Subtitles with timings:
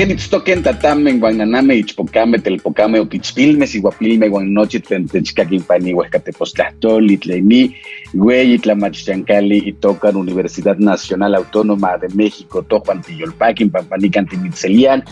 [0.00, 7.58] Kenitstoken tatamen guananame ichpocame telpocame otichpilmes iguapilme guanochitlen techcaquimpani huescatepostlahtoli tleni
[8.14, 15.04] güey itlamachchancali y tocan Universidad Nacional Autónoma de México tojuan tiyolpaquin pampanican timitzelian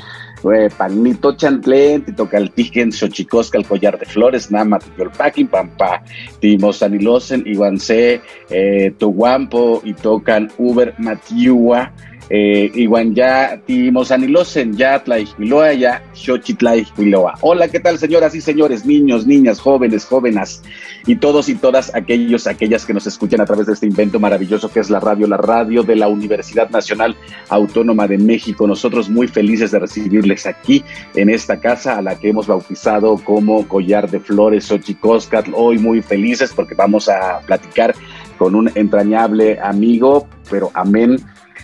[0.79, 6.05] Pagnito Chantlen, Titocaltigen, Xochicosca, el collar de flores, Nama, Tiyolpaquin, Pampa,
[6.41, 11.93] Timosanilosen, Iguance, eh, Toguampo, y tocan Uber Matiua,
[12.31, 17.35] eh, iguan ya timosanilosen ya tlaixpiloa ya xochitlaixpiloa.
[17.41, 20.63] Hola, ¿qué tal señoras y señores, niños, niñas, jóvenes, jóvenes
[21.07, 24.71] y todos y todas aquellos, aquellas que nos escuchan a través de este invento maravilloso
[24.71, 27.17] que es la radio, la radio de la Universidad Nacional
[27.49, 28.67] Autónoma de México.
[28.67, 30.85] Nosotros muy felices de recibirles aquí
[31.15, 35.53] en esta casa a la que hemos bautizado como Collar de Flores Xochicoscatl.
[35.55, 37.95] Hoy muy felices porque vamos a platicar
[38.37, 41.19] con un entrañable amigo, pero amén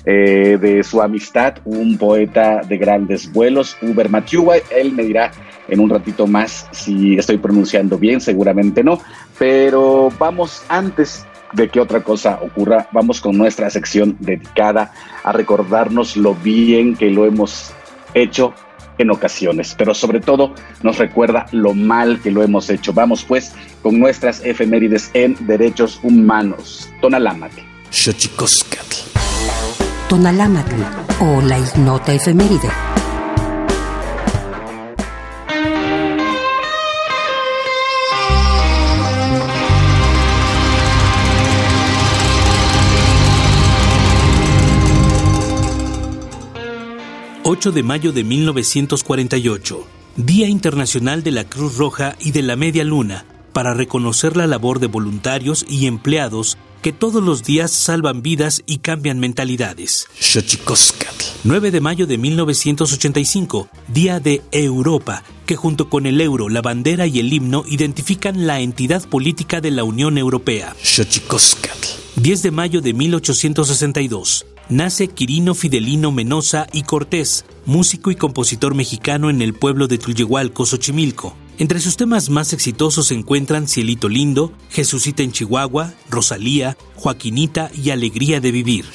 [0.05, 4.56] eh, de su amistad, un poeta de grandes vuelos, Uber Machuwa.
[4.71, 5.33] Él me dirá
[5.69, 9.01] en un ratito más si estoy pronunciando bien, seguramente no,
[9.39, 14.93] pero vamos antes de que otra cosa ocurra, vamos con nuestra sección dedicada
[15.23, 17.73] a recordarnos lo bien que lo hemos
[18.12, 18.53] hecho
[18.99, 22.93] en ocasiones, pero sobre todo nos recuerda lo mal que lo hemos hecho.
[22.93, 23.53] Vamos pues
[23.83, 26.89] con nuestras efemérides en derechos humanos.
[27.01, 27.65] Tonalámate.
[30.09, 30.83] Tonalámatl
[31.21, 32.69] o la ignota efeméride.
[47.47, 49.87] ...8 de mayo de 1948...
[50.17, 53.25] Día Internacional de la Cruz Roja y de la Media Luna...
[53.53, 58.76] ...para reconocer la labor de voluntarios y empleados que todos los días salvan vidas y
[58.76, 60.06] cambian mentalidades.
[61.44, 67.06] 9 de mayo de 1985, Día de Europa, que junto con el euro, la bandera
[67.06, 70.76] y el himno identifican la entidad política de la Unión Europea.
[72.16, 79.31] 10 de mayo de 1862, nace Quirino Fidelino Menosa y Cortés, músico y compositor mexicano
[79.31, 81.34] en el pueblo de Tullehualco, Xochimilco.
[81.56, 87.91] Entre sus temas más exitosos se encuentran Cielito Lindo, Jesucita en Chihuahua, Rosalía, Joaquinita y
[87.91, 88.87] Alegría de Vivir.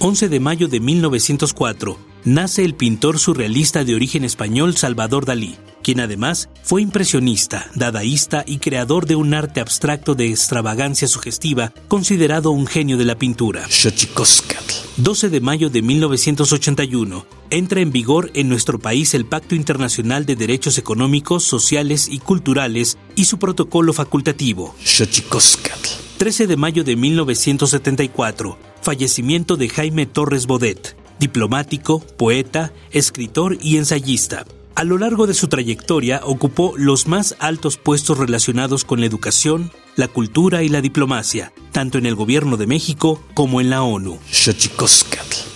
[0.00, 6.00] 11 de mayo de 1904, nace el pintor surrealista de origen español Salvador Dalí, quien
[6.00, 12.66] además fue impresionista, dadaísta y creador de un arte abstracto de extravagancia sugestiva, considerado un
[12.66, 13.64] genio de la pintura.
[14.96, 20.36] 12 de mayo de 1981, entra en vigor en nuestro país el Pacto Internacional de
[20.36, 24.74] Derechos Económicos, Sociales y Culturales y su protocolo facultativo.
[26.16, 34.46] 13 de mayo de 1974, fallecimiento de Jaime Torres Bodet, diplomático, poeta, escritor y ensayista.
[34.76, 39.70] A lo largo de su trayectoria ocupó los más altos puestos relacionados con la educación,
[39.94, 44.18] la cultura y la diplomacia, tanto en el gobierno de México como en la ONU.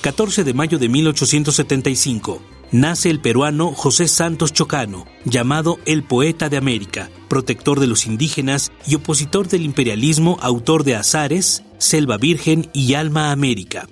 [0.02, 2.40] 14 de mayo de 1875.
[2.70, 8.70] Nace el peruano José Santos Chocano, llamado el Poeta de América, protector de los indígenas
[8.86, 13.88] y opositor del imperialismo, autor de Azares, Selva Virgen y Alma América.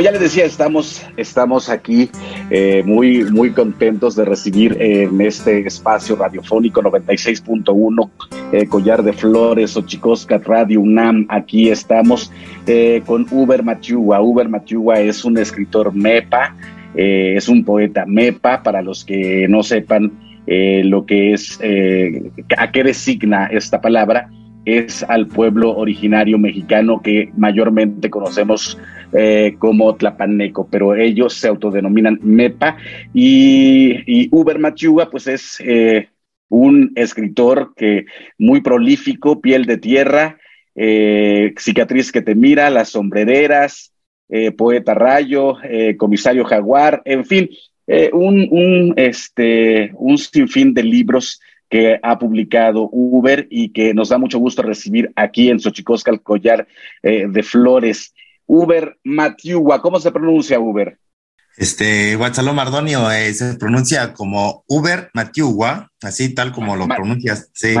[0.00, 2.08] Decía, estamos, estamos aquí
[2.50, 8.10] eh, muy, muy contentos de recibir en este espacio radiofónico 96.1
[8.52, 11.26] eh, Collar de Flores, Ochicosca, Radio UNAM.
[11.28, 12.32] Aquí estamos
[12.66, 14.20] eh, con Uber Machuwa.
[14.22, 16.56] Uber Machuwa es un escritor MEPA,
[16.94, 20.12] es un poeta MEPA, para los que no sepan
[20.46, 21.58] lo que es,
[22.58, 24.28] a qué designa esta palabra
[24.64, 28.78] es al pueblo originario mexicano que mayormente conocemos
[29.14, 32.78] eh, como Tlapaneco, pero ellos se autodenominan MEPA
[33.12, 36.08] y, Uber Machuga pues es eh,
[36.48, 38.06] un escritor que
[38.38, 40.38] muy prolífico, piel de tierra,
[40.74, 43.92] eh, cicatriz que te mira, las sombrereras,
[44.56, 45.58] poeta rayo,
[45.98, 47.50] comisario jaguar, en fin,
[48.14, 51.38] un, un, este, un sinfín de libros
[51.68, 56.22] que ha publicado Uber y que nos da mucho gusto recibir aquí en Xochicosca el
[56.22, 56.66] collar
[57.02, 58.14] de flores.
[58.46, 60.98] Uber Matiuwa, ¿cómo se pronuncia Uber?
[61.56, 67.50] Este, Guatzalo Mardonio eh, se pronuncia como Uber Matiuwa, así tal como lo pronuncias.
[67.52, 67.74] Sí.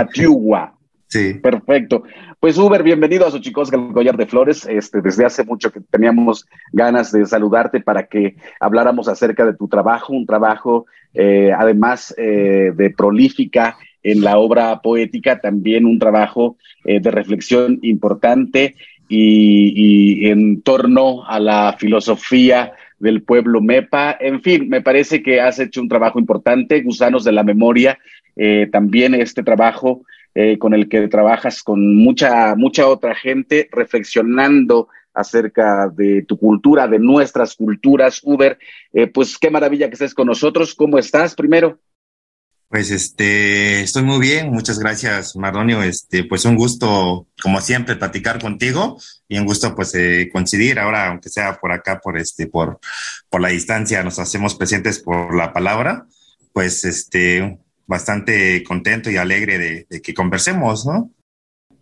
[1.08, 1.34] Sí.
[1.34, 2.04] Perfecto.
[2.40, 4.66] Pues Uber, bienvenido a Xochicosca, el collar de flores.
[4.66, 9.68] Este, desde hace mucho que teníamos ganas de saludarte para que habláramos acerca de tu
[9.68, 16.56] trabajo, un trabajo eh, además eh, de prolífica en la obra poética, también un trabajo
[16.84, 18.74] eh, de reflexión importante
[19.14, 24.16] y, en torno a la filosofía del pueblo MEPA.
[24.20, 27.98] En fin, me parece que has hecho un trabajo importante, Gusanos de la Memoria,
[28.70, 30.02] también este trabajo
[30.34, 36.88] eh, con el que trabajas con mucha, mucha otra gente, reflexionando acerca de tu cultura,
[36.88, 38.58] de nuestras culturas, Uber.
[38.94, 40.74] Eh, pues qué maravilla que estés con nosotros.
[40.74, 41.78] ¿Cómo estás primero?
[42.72, 45.82] Pues este, estoy muy bien, muchas gracias, Mardonio.
[45.82, 48.96] Este, pues un gusto, como siempre, platicar contigo
[49.28, 52.80] y un gusto, pues, eh, coincidir ahora, aunque sea por acá, por este, por,
[53.28, 56.06] por la distancia, nos hacemos presentes por la palabra.
[56.54, 61.10] Pues este, bastante contento y alegre de, que conversemos, ¿no?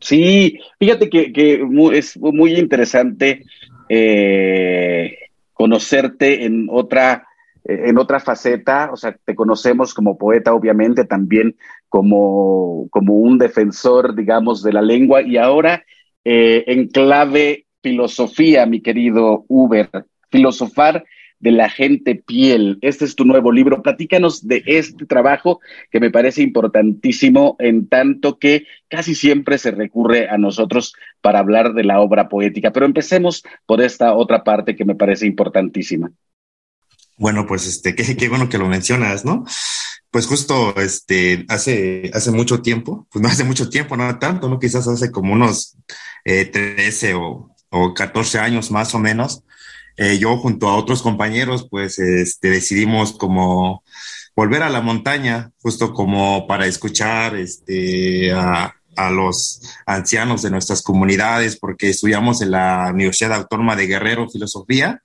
[0.01, 3.45] Sí, fíjate que, es muy interesante
[3.89, 5.17] eh,
[5.53, 7.29] conocerte en otra,
[7.71, 11.57] en otra faceta, o sea, te conocemos como poeta, obviamente, también
[11.89, 15.85] como, como un defensor, digamos, de la lengua, y ahora
[16.25, 19.89] eh, en clave filosofía, mi querido Uber,
[20.31, 21.05] filosofar
[21.41, 22.79] de la gente piel.
[22.83, 23.83] Este es tu nuevo libro.
[23.83, 25.61] Platícanos de este trabajo
[25.91, 31.73] que me parece importantísimo en tanto que casi siempre se recurre a nosotros para hablar
[31.73, 32.73] de la obra poética.
[32.73, 36.13] Pero empecemos por esta otra parte que me parece importantísima.
[37.21, 39.45] Bueno, pues este, qué, qué bueno que lo mencionas, ¿no?
[40.11, 44.59] Pues justo este, hace, hace mucho tiempo, pues no hace mucho tiempo, no tanto, ¿no?
[44.59, 45.77] Quizás hace como unos
[46.25, 49.45] eh, 13 o, o 14 años más o menos,
[49.99, 53.85] eh, yo junto a otros compañeros, pues este, decidimos como
[54.35, 60.81] volver a la montaña, justo como para escuchar este, a, a los ancianos de nuestras
[60.83, 65.03] comunidades, porque estudiamos en la Universidad Autónoma de Guerrero Filosofía,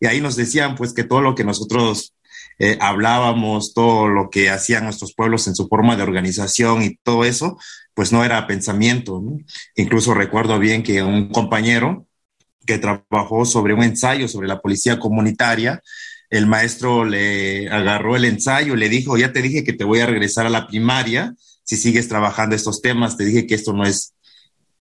[0.00, 2.14] y ahí nos decían pues que todo lo que nosotros
[2.58, 7.24] eh, hablábamos, todo lo que hacían nuestros pueblos en su forma de organización y todo
[7.24, 7.58] eso,
[7.94, 9.22] pues no era pensamiento.
[9.76, 12.06] Incluso recuerdo bien que un compañero
[12.66, 15.82] que trabajó sobre un ensayo sobre la policía comunitaria.
[16.30, 20.06] El maestro le agarró el ensayo, le dijo, ya te dije que te voy a
[20.06, 21.34] regresar a la primaria
[21.68, 24.14] si sigues trabajando estos temas, te dije que esto no es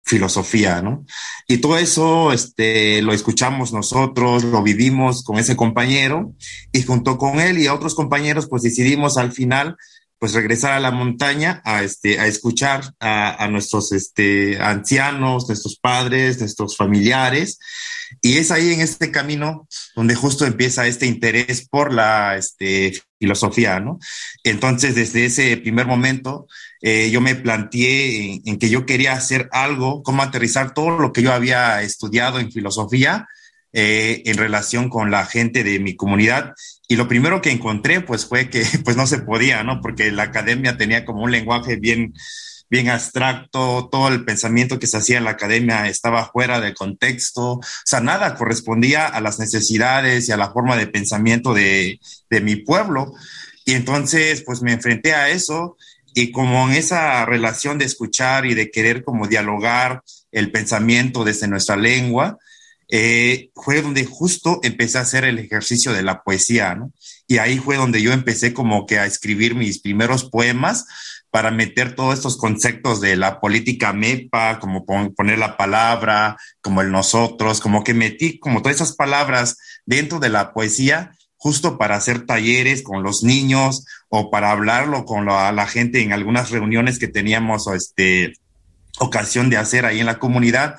[0.08, 1.06] filosofía, ¿no?
[1.48, 6.34] Y todo eso este, lo escuchamos nosotros, lo vivimos con ese compañero
[6.72, 9.78] y junto con él y otros compañeros, pues decidimos al final
[10.20, 16.40] pues regresar a la montaña a, este, a escuchar a, nuestros este, ancianos, nuestros padres,
[16.40, 17.60] nuestros familiares.
[18.22, 23.80] Y es ahí en este camino donde justo empieza este interés por la este, filosofía,
[23.80, 24.00] ¿no?
[24.44, 26.48] Entonces, desde ese primer momento,
[26.82, 31.12] eh, yo me planteé en, en, que yo quería hacer algo, cómo aterrizar todo lo
[31.12, 33.28] que yo había estudiado en filosofía
[33.80, 36.56] eh, en relación con la gente de mi comunidad.
[36.88, 39.82] Y lo primero que encontré, pues, fue que, pues, no se podía, ¿no?
[39.82, 42.13] Porque la academia tenía como un lenguaje bien,
[42.70, 47.53] bien abstracto, todo el pensamiento que se hacía en la academia estaba fuera del contexto,
[47.53, 52.41] o sea, nada correspondía a las necesidades y a la forma de pensamiento de, de
[52.41, 53.13] mi pueblo.
[53.65, 55.77] Y entonces, pues me enfrenté a eso
[56.13, 60.01] y como en esa relación de escuchar y de querer como dialogar
[60.32, 62.39] el pensamiento desde nuestra lengua,
[62.89, 66.91] eh, fue donde justo empecé a hacer el ejercicio de la poesía, ¿no?
[67.27, 70.86] Y ahí fue donde yo empecé como que a escribir mis primeros poemas
[71.29, 76.91] para meter todos estos conceptos de la política MEPA, como poner la palabra, como el
[76.91, 82.25] nosotros, como que metí como todas esas palabras dentro de la poesía justo para hacer
[82.25, 87.08] talleres con los niños o para hablarlo con la, la gente en algunas reuniones que
[87.08, 88.34] teníamos este,
[89.00, 90.75] ocasión de hacer ahí en la comunidad.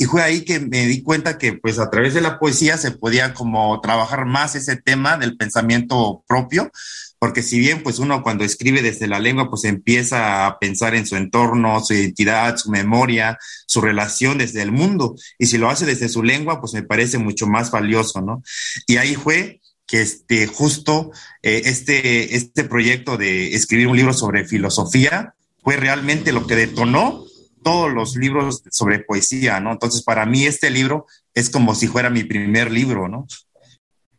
[0.00, 2.90] Y fue ahí que me di cuenta que pues a través de la poesía se
[2.90, 6.72] podía como trabajar más ese tema del pensamiento propio,
[7.18, 11.06] porque si bien pues uno cuando escribe desde la lengua pues empieza a pensar en
[11.06, 15.84] su entorno, su identidad, su memoria, su relación desde el mundo, y si lo hace
[15.84, 18.42] desde su lengua pues me parece mucho más valioso, ¿no?
[18.86, 21.10] Y ahí fue que este, justo
[21.42, 27.26] eh, este, este proyecto de escribir un libro sobre filosofía fue realmente lo que detonó
[27.62, 29.72] todos los libros sobre poesía, ¿no?
[29.72, 33.26] Entonces, para mí este libro es como si fuera mi primer libro, ¿no?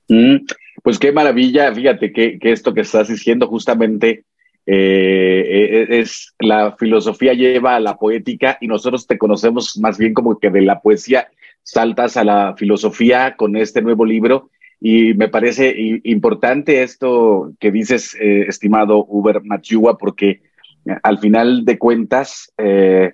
[0.08, 0.46] Mm,
[0.84, 4.26] pues qué maravilla, fíjate que, que, esto que estás diciendo justamente
[4.66, 10.14] eh, e, es la filosofía lleva a la poética y nosotros te conocemos más bien
[10.14, 11.30] como que de la poesía
[11.64, 14.50] saltas a la filosofía con este nuevo libro
[14.84, 20.42] y me parece importante esto que dices, eh, estimado Uber Machiua, porque
[21.04, 23.14] al final de cuentas, eh,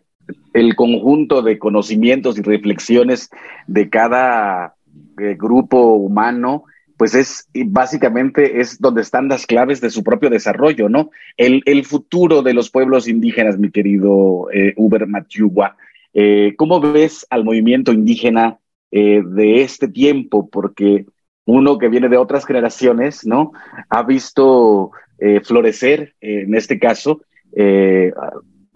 [0.53, 3.29] el conjunto de conocimientos y reflexiones
[3.67, 4.75] de cada
[5.19, 6.65] eh, grupo humano,
[6.97, 11.11] pues es básicamente es donde están las claves de su propio desarrollo, ¿no?
[11.37, 15.77] El, futuro de los pueblos indígenas, mi querido eh, Uber Matiugua,
[16.13, 18.57] eh, ¿cómo ves al movimiento indígena
[18.89, 20.49] de este tiempo?
[20.49, 21.05] Porque
[21.45, 23.51] uno que viene de otras generaciones, ¿no?
[23.89, 24.91] Ha visto
[25.43, 27.21] florecer, en este caso,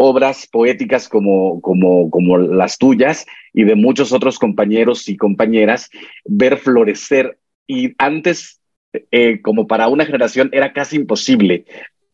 [0.01, 5.89] obras poéticas como, como, como las tuyas y de muchos otros compañeros y compañeras,
[6.25, 7.37] ver florecer.
[7.67, 8.59] Y antes,
[9.11, 11.65] eh, como para una generación, era casi imposible.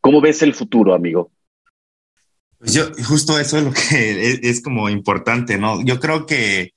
[0.01, 1.31] ¿Cómo ves el futuro, amigo?
[2.59, 5.81] Pues yo, justo eso es lo que es, es, como importante, ¿no?
[5.81, 6.73] Yo creo que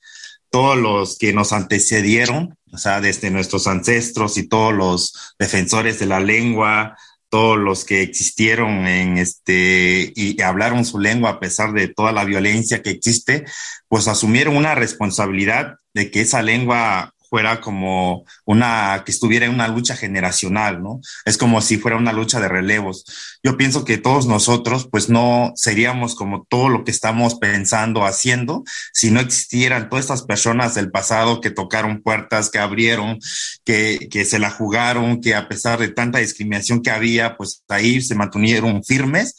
[0.49, 6.07] todos los que nos antecedieron, o sea, desde nuestros ancestros y todos los defensores de
[6.07, 6.97] la lengua,
[7.31, 12.25] todos los que existieron en este y hablaron su lengua a pesar de toda la
[12.25, 13.45] violencia que existe,
[13.89, 19.69] pues asumieron una responsabilidad de que esa lengua fuera como una, que estuviera en una
[19.69, 21.01] lucha generacional, ¿no?
[21.25, 23.05] Es como si fuera una lucha de relevos.
[23.43, 28.65] Yo pienso que todos nosotros, pues no seríamos como todo lo que estamos pensando, haciendo,
[28.93, 33.19] si no existieran todas estas personas del pasado que tocaron puertas, que abrieron,
[33.65, 38.03] que, que se la jugaron, que a pesar de tanta discriminación que había, pues ahí
[38.03, 39.37] se mantuvieron firmes.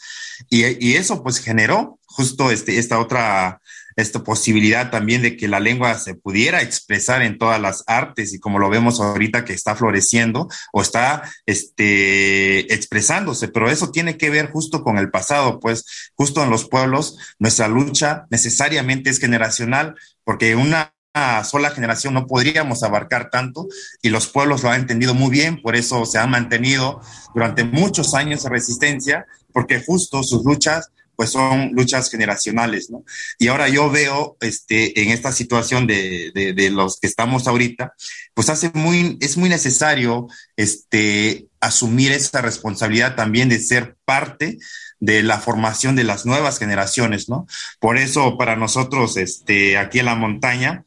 [0.49, 3.60] Y, y eso pues generó justo este, esta otra
[4.01, 8.39] esta posibilidad también de que la lengua se pudiera expresar en todas las artes y
[8.39, 14.29] como lo vemos ahorita que está floreciendo o está este, expresándose, pero eso tiene que
[14.29, 19.95] ver justo con el pasado, pues justo en los pueblos nuestra lucha necesariamente es generacional
[20.23, 20.93] porque una
[21.43, 23.67] sola generación no podríamos abarcar tanto
[24.01, 27.01] y los pueblos lo han entendido muy bien, por eso se han mantenido
[27.33, 30.89] durante muchos años de resistencia, porque justo sus luchas
[31.21, 33.03] pues son luchas generacionales, ¿no?
[33.37, 37.93] Y ahora yo veo, este, en esta situación de, de, los que estamos ahorita,
[38.33, 44.57] pues hace muy, es muy necesario, este, asumir esa responsabilidad también de ser parte
[44.99, 47.45] de la formación de las nuevas generaciones, ¿no?
[47.79, 50.85] Por eso para nosotros, este, aquí en la montaña,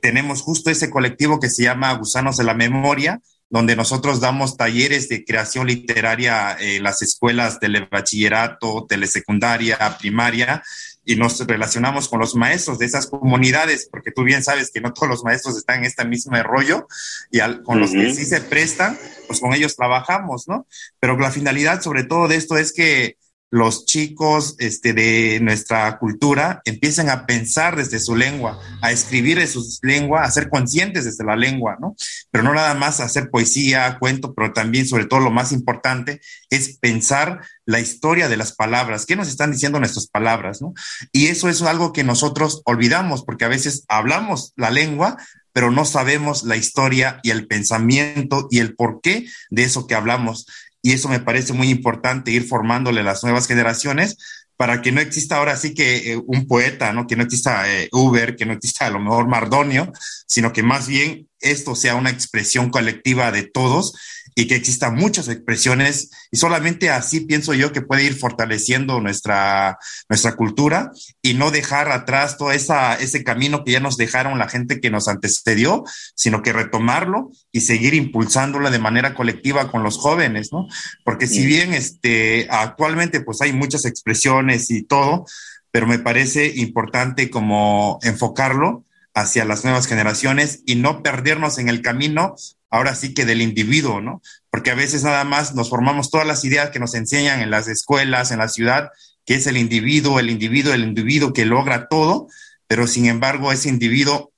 [0.00, 5.08] tenemos justo ese colectivo que se llama Gusanos de la Memoria, donde nosotros damos talleres
[5.08, 10.62] de creación literaria en las escuelas del bachillerato, telesecundaria, primaria,
[11.04, 14.92] y nos relacionamos con los maestros de esas comunidades, porque tú bien sabes que no
[14.92, 16.88] todos los maestros están en este mismo rollo,
[17.30, 20.66] y con los que sí se prestan, pues con ellos trabajamos, ¿no?
[20.98, 23.16] Pero la finalidad sobre todo de esto es que
[23.50, 29.48] los chicos este, de nuestra cultura empiecen a pensar desde su lengua, a escribir en
[29.48, 31.94] su lengua, a ser conscientes desde la lengua, ¿no?
[32.30, 36.78] Pero no nada más hacer poesía, cuento, pero también, sobre todo, lo más importante es
[36.78, 40.74] pensar la historia de las palabras, qué nos están diciendo nuestras palabras, ¿no?
[41.12, 45.16] Y eso es algo que nosotros olvidamos, porque a veces hablamos la lengua,
[45.56, 50.46] pero no sabemos la historia y el pensamiento y el porqué de eso que hablamos
[50.86, 54.16] y eso me parece muy importante ir formándole las nuevas generaciones
[54.56, 57.08] para que no exista ahora sí que eh, un poeta, ¿no?
[57.08, 59.92] Que no exista eh, Uber, que no exista a lo mejor Mardonio,
[60.28, 63.94] sino que más bien esto sea una expresión colectiva de todos
[64.38, 69.78] y que existan muchas expresiones y solamente así pienso yo que puede ir fortaleciendo nuestra,
[70.10, 74.50] nuestra cultura y no dejar atrás todo esa, ese camino que ya nos dejaron la
[74.50, 79.96] gente que nos antecedió, sino que retomarlo y seguir impulsándolo de manera colectiva con los
[79.96, 80.68] jóvenes, ¿no?
[81.02, 85.24] Porque si bien este, actualmente pues hay muchas expresiones y todo,
[85.70, 91.80] pero me parece importante como enfocarlo hacia las nuevas generaciones y no perdernos en el
[91.80, 92.34] camino
[92.70, 94.22] ahora sí que del individuo, ¿no?
[94.50, 97.68] Porque a veces nada más nos formamos todas las ideas que nos enseñan en las
[97.68, 98.90] escuelas, en la ciudad,
[99.24, 102.28] que es el individuo, el individuo, el individuo que logra todo,
[102.66, 104.32] pero sin embargo ese individuo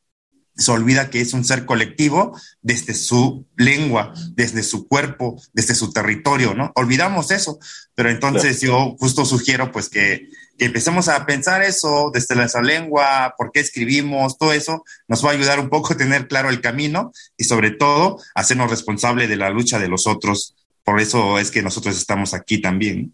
[0.57, 5.93] se olvida que es un ser colectivo desde su lengua, desde su cuerpo, desde su
[5.93, 6.73] territorio, ¿no?
[6.75, 7.61] Olvidamos eso,
[7.95, 13.35] pero entonces yo justo sugiero pues que, que, empecemos a pensar eso desde nuestra lengua,
[13.39, 16.61] por qué escribimos, todo eso nos va a ayudar un poco a tener claro el
[16.61, 20.55] camino y sobre todo hacernos responsable de la lucha de los otros.
[20.85, 23.13] Por eso es que nosotros estamos aquí también.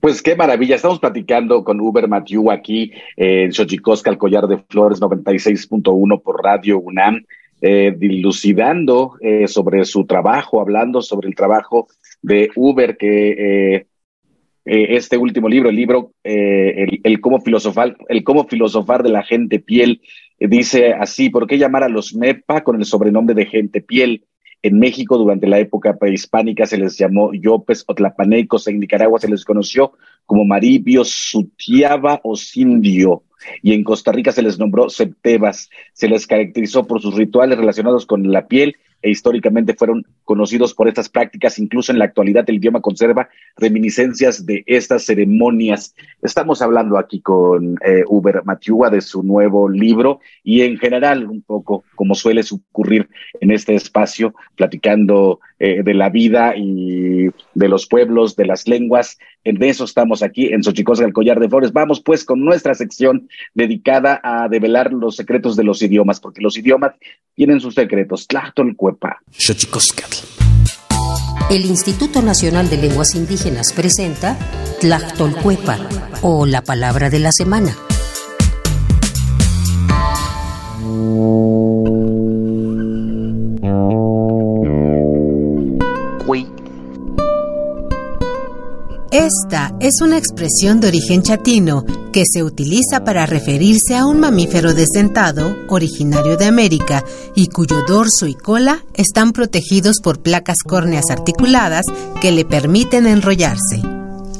[0.00, 0.76] Pues qué maravilla.
[0.76, 6.78] Estamos platicando con Uber Mathieu aquí en Xochicosca, el collar de flores 96.1 por Radio
[6.78, 7.24] UNAM,
[7.62, 11.88] eh, dilucidando eh, sobre su trabajo, hablando sobre el trabajo
[12.20, 13.30] de Uber, que
[13.76, 13.86] eh,
[14.64, 19.58] este último libro, el libro el, el, cómo filosofar, el cómo filosofar de la gente
[19.58, 20.00] piel,
[20.38, 24.24] dice así, ¿por qué llamar a los MEPA con el sobrenombre de gente piel?
[24.62, 28.66] En México, durante la época prehispánica, se les llamó yopes o tlapanecos.
[28.66, 29.92] En Nicaragua se les conoció
[30.24, 33.24] como Maribio, Sutiaba o Sindio
[33.62, 35.70] y en Costa Rica se les nombró septebas.
[35.92, 40.88] Se les caracterizó por sus rituales relacionados con la piel e históricamente fueron conocidos por
[40.88, 41.58] estas prácticas.
[41.58, 45.94] Incluso en la actualidad el idioma conserva reminiscencias de estas ceremonias.
[46.22, 51.42] Estamos hablando aquí con eh, Uber Matiúa de su nuevo libro y en general un
[51.42, 53.10] poco como suele ocurrir
[53.42, 59.18] en este espacio, platicando eh, de la vida y de los pueblos, de las lenguas.
[59.44, 61.72] En eso estamos aquí en Xochicosca, el Collar de Flores.
[61.72, 66.58] Vamos pues con nuestra sección dedicada a develar los secretos de los idiomas, porque los
[66.58, 66.94] idiomas
[67.34, 68.26] tienen sus secretos.
[68.26, 69.20] Tlachtolcuepa.
[71.50, 74.36] El Instituto Nacional de Lenguas Indígenas presenta
[74.80, 75.78] Tlachtolcuepa
[76.22, 77.76] o la palabra de la semana.
[89.24, 94.74] Esta es una expresión de origen chatino que se utiliza para referirse a un mamífero
[94.74, 97.02] desdentado, originario de América,
[97.34, 101.86] y cuyo dorso y cola están protegidos por placas córneas articuladas
[102.20, 103.80] que le permiten enrollarse.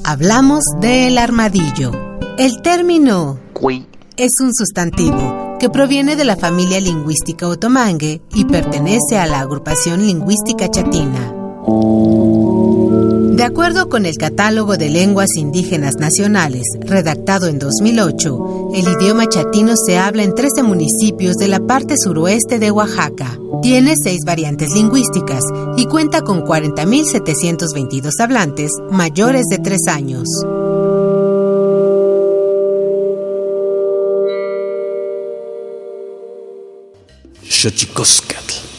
[0.04, 1.90] Hablamos del armadillo.
[2.36, 3.38] El término
[4.18, 10.06] es un sustantivo que proviene de la familia lingüística otomangue y pertenece a la agrupación
[10.06, 11.32] lingüística chatina.
[13.44, 19.76] De acuerdo con el Catálogo de Lenguas Indígenas Nacionales, redactado en 2008, el idioma chatino
[19.76, 23.38] se habla en 13 municipios de la parte suroeste de Oaxaca.
[23.60, 25.42] Tiene seis variantes lingüísticas
[25.76, 30.26] y cuenta con 40.722 hablantes mayores de 3 años.
[37.42, 38.73] y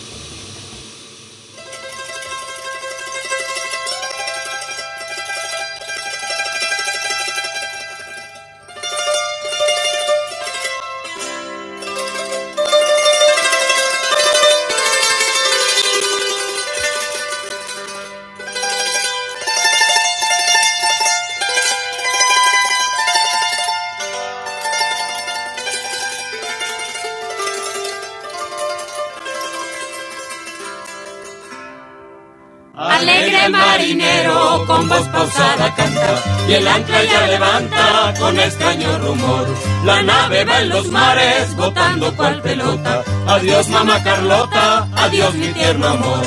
[38.73, 39.47] rumor.
[39.83, 43.03] La nave va en los mares botando cual pelota.
[43.27, 46.25] Adiós mamá Carlota, adiós mi tierno amor.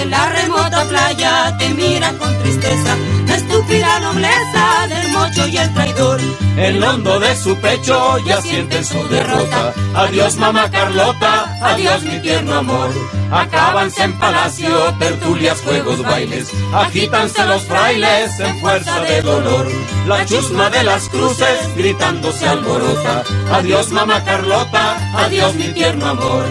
[0.00, 5.74] En la remota playa te miran con tristeza la estúpida nobleza del mocho y el
[5.74, 6.20] traidor.
[6.56, 9.72] El hondo de su pecho ya siente su derrota.
[9.94, 12.90] Adiós mamá Carlota, adiós mi tierno amor.
[13.30, 16.50] Acábanse en palacio, tertulias, juegos, bailes.
[16.72, 19.68] Agítanse los frailes en fuerza de dolor.
[20.06, 23.22] La chusma de las cruces gritando se alborota.
[23.52, 26.44] Adiós mamá Carlota, adiós mi tierno amor.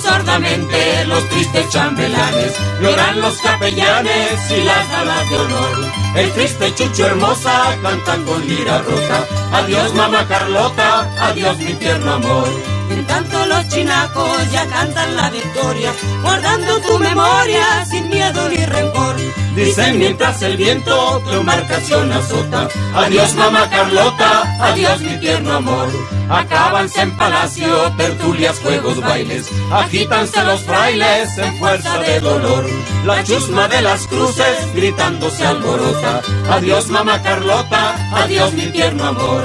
[0.00, 5.76] Sordamente los tristes chambelanes, lloran los capellanes y las damas de honor.
[6.16, 12.79] El triste Chucho hermosa cantan con lira rota, adiós mamá Carlota, adiós mi tierno amor.
[12.90, 19.16] En tanto los chinacos ya cantan la victoria, guardando tu memoria sin miedo ni rencor.
[19.54, 25.88] Dicen mientras el viento tu embarcación azota, adiós mamá Carlota, adiós mi tierno amor.
[26.28, 32.64] Acábanse en palacio, tertulias, juegos, bailes, agítanse los frailes en fuerza de dolor.
[33.04, 39.42] La chusma de las cruces gritando se alborota, adiós mamá Carlota, adiós mi tierno amor.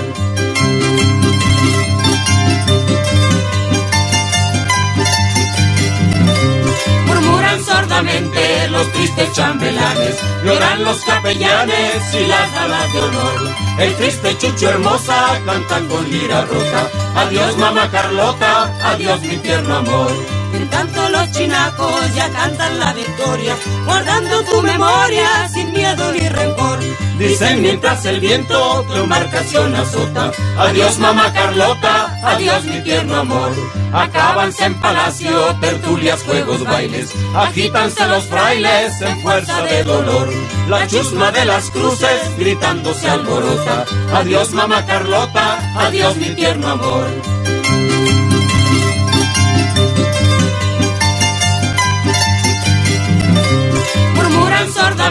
[8.03, 13.55] Los tristes chambelanes, lloran los capellanes y las damas de honor.
[13.79, 20.11] El triste Chucho hermosa cantan con lira rota, adiós mamá Carlota, adiós mi tierno amor.
[20.55, 26.79] En tanto los chinacos ya cantan la victoria, guardando tu memoria sin miedo ni rencor.
[27.19, 33.51] Dicen mientras el viento tu embarcación azota, adiós mamá Carlota, adiós mi tierno amor.
[33.93, 40.29] Acábanse en palacio, tertulias, juegos, bailes, agítanse los frailes en fuerza de dolor.
[40.69, 47.07] La chusma de las cruces gritando se alborota, adiós mamá Carlota, adiós mi tierno amor.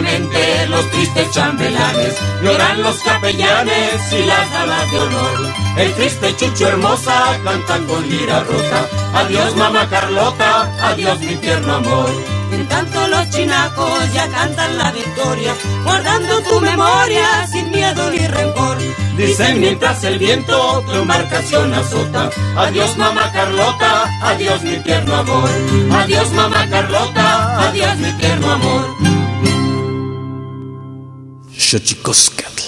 [0.01, 5.53] Los tristes chambelanes, lloran los capellanes y las damas de honor.
[5.77, 12.09] El triste Chucho hermosa canta con lira rota, adiós mamá Carlota, adiós mi tierno amor.
[12.51, 15.53] En tanto los chinacos ya cantan la victoria,
[15.83, 18.77] guardando tu memoria sin miedo ni rencor.
[19.17, 25.49] Dicen mientras el viento tu embarcación azota, adiós mamá Carlota, adiós mi tierno amor.
[25.99, 29.24] Adiós mamá Carlota, adiós mi tierno amor.
[31.65, 32.61] Xochicoscatl.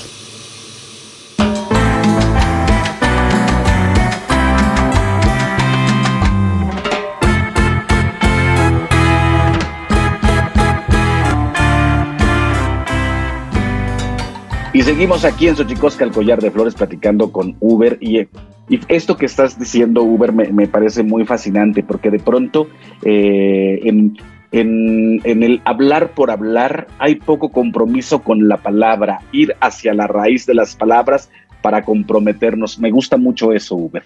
[14.74, 18.00] Y seguimos aquí en Xochicosca, el collar de flores, platicando con Uber.
[18.02, 18.22] Y,
[18.68, 22.68] y esto que estás diciendo, Uber, me, me parece muy fascinante, porque de pronto
[23.04, 24.18] eh, en,
[24.52, 30.08] en, en, el hablar por hablar hay poco compromiso con la palabra, ir hacia la
[30.08, 31.30] raíz de las palabras
[31.62, 32.80] para comprometernos.
[32.80, 34.04] Me gusta mucho eso, Uber.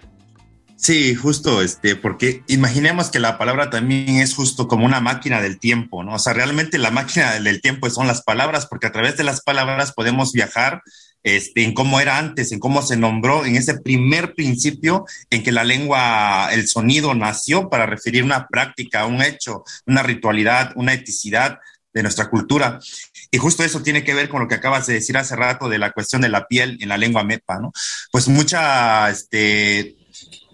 [0.82, 5.60] Sí, justo, este, porque imaginemos que la palabra también es justo como una máquina del
[5.60, 6.14] tiempo, ¿no?
[6.14, 9.42] O sea, realmente la máquina del tiempo son las palabras, porque a través de las
[9.42, 10.82] palabras podemos viajar
[11.22, 15.52] este, en cómo era antes, en cómo se nombró, en ese primer principio en que
[15.52, 21.58] la lengua, el sonido nació para referir una práctica, un hecho, una ritualidad, una eticidad
[21.92, 22.80] de nuestra cultura.
[23.30, 25.78] Y justo eso tiene que ver con lo que acabas de decir hace rato de
[25.78, 27.72] la cuestión de la piel en la lengua mepa, ¿no?
[28.10, 29.96] Pues mucha, este,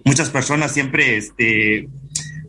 [0.04, 1.88] muchas personas siempre, este,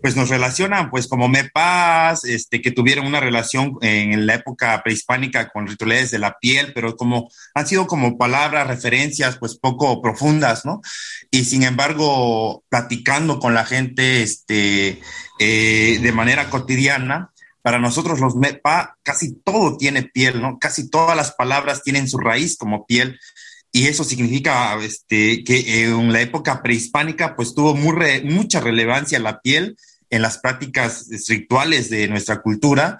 [0.01, 5.49] pues nos relacionan, pues como mepas, este, que tuvieron una relación en la época prehispánica
[5.49, 10.65] con rituales de la piel, pero como han sido como palabras, referencias, pues poco profundas,
[10.65, 10.81] ¿no?
[11.31, 15.01] Y sin embargo, platicando con la gente, este,
[15.39, 17.31] eh, de manera cotidiana,
[17.61, 20.57] para nosotros los MEPA casi todo tiene piel, ¿no?
[20.59, 23.19] Casi todas las palabras tienen su raíz como piel
[23.71, 29.77] y eso significa este, que en la época prehispánica pues tuvo mucha relevancia la piel
[30.09, 32.97] en las prácticas rituales de nuestra cultura,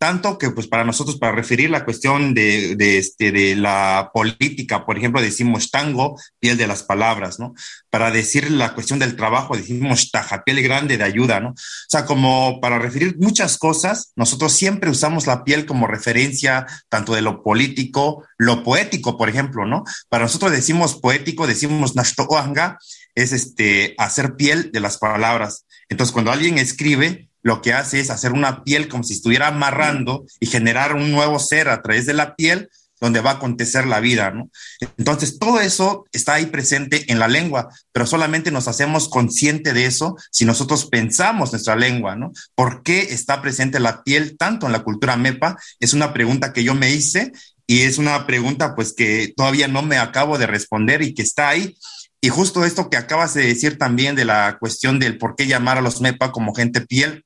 [0.00, 4.86] tanto que pues para nosotros, para referir la cuestión de, de, este, de la política,
[4.86, 7.52] por ejemplo, decimos tango, piel de las palabras, ¿no?
[7.90, 11.50] Para decir la cuestión del trabajo, decimos taja, piel grande de ayuda, ¿no?
[11.50, 11.54] O
[11.86, 17.20] sea, como para referir muchas cosas, nosotros siempre usamos la piel como referencia tanto de
[17.20, 19.84] lo político, lo poético, por ejemplo, ¿no?
[20.08, 22.78] Para nosotros decimos poético, decimos nashtoanga,
[23.14, 25.66] es este, hacer piel de las palabras.
[25.90, 30.24] Entonces, cuando alguien escribe, lo que hace es hacer una piel como si estuviera amarrando
[30.40, 32.68] y generar un nuevo ser a través de la piel
[33.00, 34.50] donde va a acontecer la vida, ¿no?
[34.98, 39.86] Entonces, todo eso está ahí presente en la lengua, pero solamente nos hacemos consciente de
[39.86, 42.32] eso si nosotros pensamos nuestra lengua, ¿no?
[42.54, 45.56] ¿Por qué está presente la piel tanto en la cultura MEPA?
[45.80, 47.32] Es una pregunta que yo me hice
[47.66, 51.48] y es una pregunta pues que todavía no me acabo de responder y que está
[51.48, 51.76] ahí.
[52.20, 55.78] Y justo esto que acabas de decir también de la cuestión del por qué llamar
[55.78, 57.24] a los MEPA como gente piel,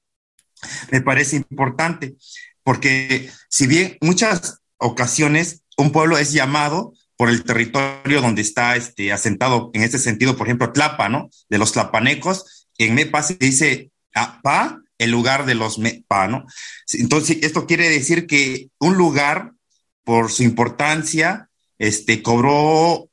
[0.90, 2.14] me parece importante,
[2.62, 9.12] porque si bien muchas ocasiones un pueblo es llamado por el territorio donde está este,
[9.12, 11.31] asentado, en este sentido, por ejemplo, Tlapa, ¿no?
[11.48, 13.90] De los tlapanecos, en Mepa se dice
[14.42, 16.44] Pa, el lugar de los Mepa, ¿no?
[16.92, 19.53] Entonces, esto quiere decir que un lugar,
[20.05, 21.48] por su importancia,
[21.79, 23.09] este, cobró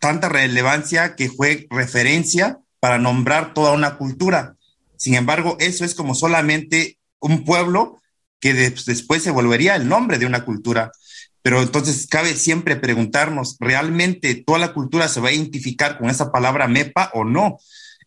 [0.00, 4.56] tanta relevancia que fue referencia para nombrar toda una cultura.
[5.02, 8.00] Sin embargo, eso es como solamente un pueblo
[8.38, 10.92] que de, después se volvería el nombre de una cultura.
[11.42, 16.30] Pero entonces cabe siempre preguntarnos, ¿realmente toda la cultura se va a identificar con esa
[16.30, 17.58] palabra MEPA o no?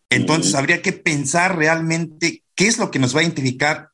[0.10, 3.90] Entonces habría que pensar realmente qué es lo que nos va a identificar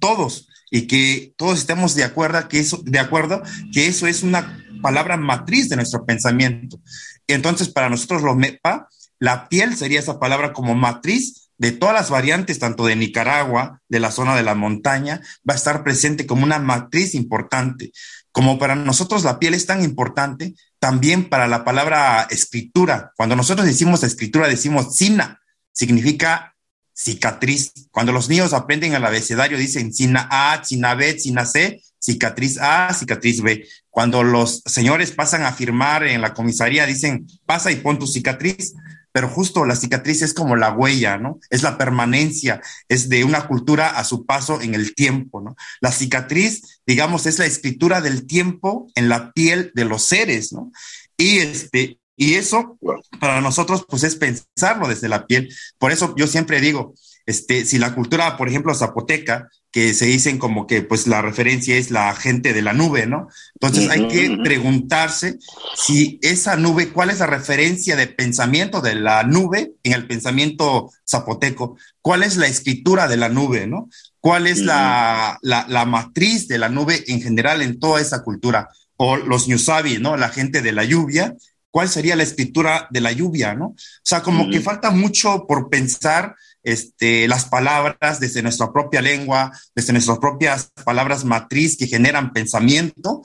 [0.00, 4.58] todos y que todos estemos de acuerdo que eso, de acuerdo que eso es una
[4.82, 6.80] palabra matriz de nuestro pensamiento.
[7.28, 8.88] Entonces, para nosotros los MEPA,
[9.20, 14.00] la piel sería esa palabra como matriz de todas las variantes, tanto de Nicaragua, de
[14.00, 17.92] la zona de la montaña, va a estar presente como una matriz importante.
[18.32, 23.12] Como para nosotros la piel es tan importante, también para la palabra escritura.
[23.14, 26.56] Cuando nosotros decimos escritura, decimos sina, significa
[26.94, 27.72] cicatriz.
[27.90, 32.94] Cuando los niños aprenden el abecedario, dicen sina A, sina B, sina C, cicatriz A,
[32.94, 33.68] cicatriz B.
[33.90, 38.72] Cuando los señores pasan a firmar en la comisaría, dicen, pasa y pon tu cicatriz,
[39.12, 41.38] pero justo la cicatriz es como la huella, ¿no?
[41.50, 45.56] Es la permanencia, es de una cultura a su paso en el tiempo, ¿no?
[45.80, 50.72] La cicatriz, digamos, es la escritura del tiempo en la piel de los seres, ¿no?
[51.16, 52.78] Y este, y eso
[53.18, 55.54] para nosotros, pues es pensarlo desde la piel.
[55.78, 56.94] Por eso yo siempre digo,
[57.26, 61.76] este, si la cultura, por ejemplo, zapoteca, que se dicen como que pues la referencia
[61.76, 63.28] es la gente de la nube, ¿no?
[63.54, 65.38] Entonces hay que preguntarse
[65.76, 70.90] si esa nube, cuál es la referencia de pensamiento de la nube en el pensamiento
[71.08, 73.88] zapoteco, cuál es la escritura de la nube, ¿no?
[74.18, 78.68] ¿Cuál es la, la, matriz de la nube en general en toda esa cultura?
[78.96, 80.16] O los Ñusabi, ¿no?
[80.16, 81.34] La gente de la lluvia,
[81.70, 83.66] ¿cuál sería la escritura de la lluvia, ¿no?
[83.68, 89.52] O sea, como que falta mucho por pensar este, las palabras desde nuestra propia lengua,
[89.74, 93.22] desde nuestras propias palabras matriz que generan pensamiento,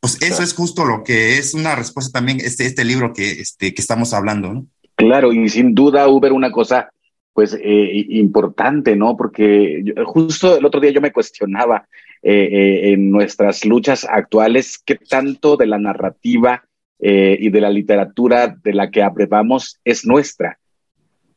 [0.00, 3.74] pues eso es justo lo que es una respuesta también este, este libro que, este,
[3.74, 4.66] que estamos hablando, ¿no?
[4.94, 6.90] Claro, y sin duda, Uber, una cosa
[7.36, 9.14] pues eh, importante, ¿no?
[9.14, 11.86] Porque justo el otro día yo me cuestionaba
[12.22, 16.64] eh, eh, en nuestras luchas actuales qué tanto de la narrativa
[16.98, 20.58] y de la literatura de la que aprobamos es nuestra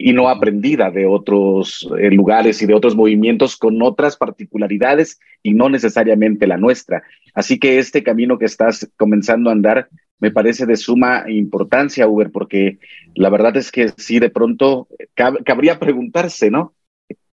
[0.02, 5.54] y no aprendida de otros eh, lugares y de otros movimientos con otras particularidades y
[5.54, 7.04] no necesariamente la nuestra.
[7.34, 12.32] Así que este camino que estás comenzando a andar me parece de suma importancia, Uber,
[12.32, 12.80] porque
[13.14, 14.88] la verdad es que sí, de pronto
[15.44, 16.74] cabría preguntarse, ¿no?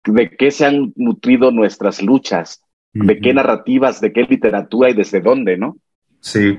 [0.04, 2.62] ¿De qué se han nutrido nuestras luchas?
[2.92, 5.78] ¿De qué narrativas, de qué literatura y desde dónde, no?
[6.20, 6.58] Sí,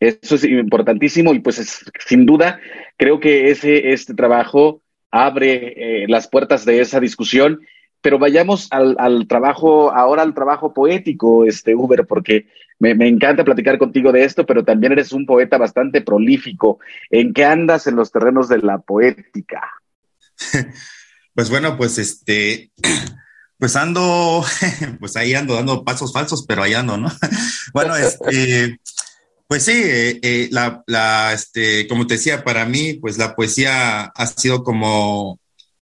[0.00, 2.60] eso es importantísimo y pues sin duda
[2.96, 7.60] creo que ese este trabajo abre eh, las puertas de esa discusión.
[8.00, 12.46] Pero vayamos al, trabajo, ahora al trabajo poético, este Uber, porque
[12.78, 16.78] me, encanta platicar contigo de esto, pero también eres un poeta bastante prolífico.
[17.10, 19.62] ¿En qué andas en los terrenos de la poética?
[21.34, 22.72] Pues bueno, pues este,
[23.58, 24.44] pues ando,
[24.98, 27.08] pues ahí ando dando pasos falsos, pero ahí ando, ¿no?
[27.72, 28.80] Bueno, este,
[29.48, 34.26] pues sí, eh, eh, la, este, como te decía, para mí, pues la poesía ha
[34.26, 35.40] sido como,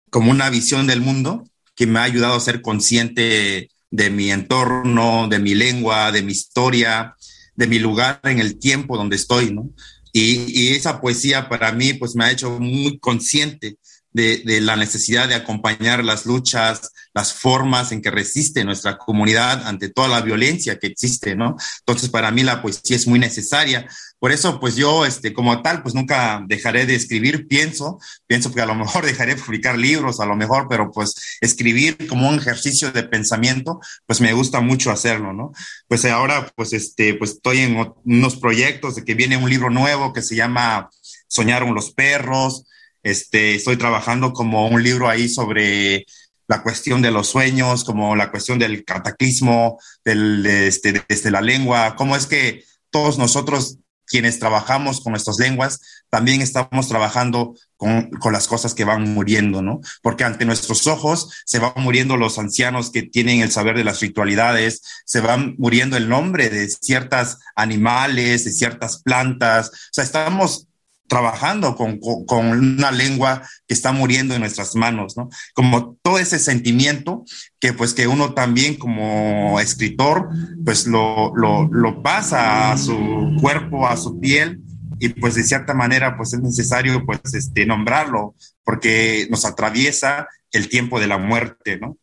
[0.10, 1.44] como una visión del mundo
[1.76, 6.32] que me ha ayudado a ser consciente de mi entorno, de mi lengua, de mi
[6.32, 7.16] historia,
[7.56, 9.70] de mi lugar en el tiempo donde estoy, ¿no?
[10.12, 13.78] Y, y esa poesía para mí, pues me ha hecho muy consciente
[14.14, 19.90] de, la necesidad de acompañar las luchas, las formas en que resiste nuestra comunidad ante
[19.90, 21.56] toda la violencia que existe, ¿no?
[21.80, 23.88] Entonces, para mí la poesía es muy necesaria.
[24.20, 28.62] Por eso, pues yo, este, como tal, pues nunca dejaré de escribir, pienso, pienso que
[28.62, 32.36] a lo mejor dejaré de publicar libros, a lo mejor, pero pues escribir como un
[32.36, 35.52] ejercicio de pensamiento, pues me gusta mucho hacerlo, ¿no?
[35.88, 40.14] Pues ahora, pues este, pues estoy en unos proyectos de que viene un libro nuevo
[40.14, 40.90] que se llama
[41.28, 42.66] Soñaron los perros,
[43.04, 46.06] este, estoy trabajando como un libro ahí sobre
[46.54, 51.96] la cuestión de los sueños, como la cuestión del cataclismo, del, este, desde la lengua,
[51.96, 55.80] cómo es que todos nosotros quienes trabajamos con nuestras lenguas,
[56.12, 59.80] también estamos trabajando con, con, las cosas que van muriendo, ¿no?
[60.04, 64.02] Porque ante nuestros ojos se van muriendo los ancianos que tienen el saber de las
[64.02, 70.68] ritualidades, se van muriendo el nombre de ciertas animales, de ciertas plantas, o sea, estamos
[71.14, 75.30] trabajando con, con, una lengua que está muriendo en nuestras manos, ¿no?
[75.54, 77.24] Como todo ese sentimiento
[77.60, 80.30] que pues que uno también como escritor
[80.66, 84.62] pues lo, lo, pasa a su cuerpo, a su piel
[84.98, 90.68] y pues de cierta manera pues es necesario pues este nombrarlo porque nos atraviesa el
[90.68, 91.96] tiempo de la muerte, ¿no?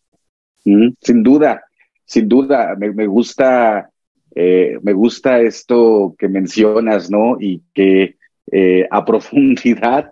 [1.01, 1.65] Sin duda,
[2.05, 3.91] sin duda, me gusta,
[4.37, 7.37] eh, me gusta esto que mencionas, ¿no?
[7.41, 8.20] Y que
[8.51, 10.11] eh, a profundidad,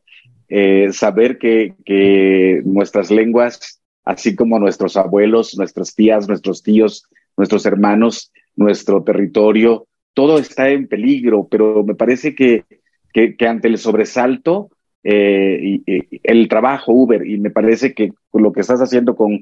[0.49, 8.33] eh, saber que, nuestras lenguas, así como nuestros abuelos, nuestras tías, nuestros tíos, nuestros hermanos,
[8.57, 12.65] nuestro territorio, todo está en peligro, pero me parece que,
[13.13, 14.71] que, ante el sobresalto,
[15.05, 19.41] eh, y, el trabajo Uber, y me parece que lo que estás haciendo con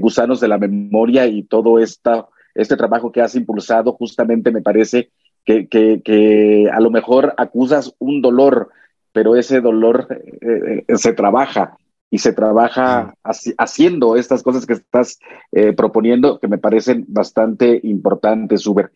[0.00, 5.10] Gusanos de la Memoria y todo esta, este trabajo que has impulsado, justamente me parece
[5.44, 8.70] que, que, que a lo mejor acusas un dolor,
[9.12, 11.76] pero ese dolor eh, eh, se trabaja
[12.10, 13.14] y se trabaja
[13.58, 15.18] haciendo estas cosas que estás
[15.52, 18.92] eh, proponiendo que me parecen bastante importantes, Uber.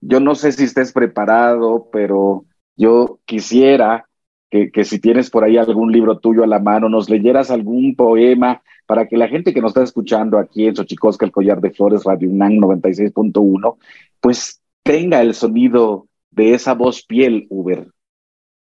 [0.00, 2.46] yo no sé si estés preparado, pero
[2.76, 4.06] yo quisiera
[4.48, 7.94] que, que, si tienes por ahí algún libro tuyo a la mano, nos leyeras algún
[7.94, 11.70] poema para que la gente que nos está escuchando aquí en Xochicosca, el Collar de
[11.70, 13.76] Flores, Radio UNAM 96.1,
[14.20, 17.88] pues tenga el sonido de esa voz piel, Uber.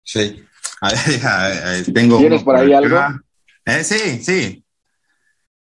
[0.03, 0.43] Sí.
[0.81, 2.99] A ver, tengo ¿Tienes por ahí algo?
[3.67, 4.65] Eh, sí, sí.